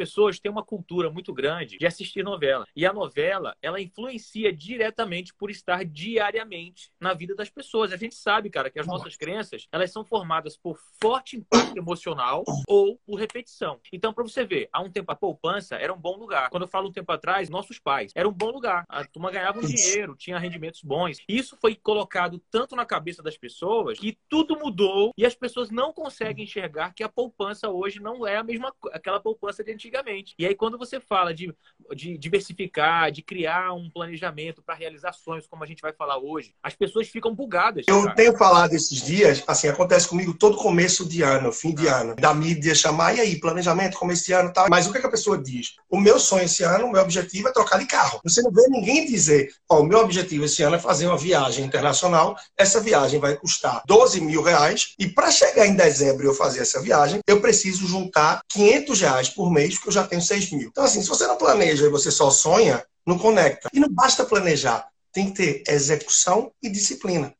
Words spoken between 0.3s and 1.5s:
têm uma cultura muito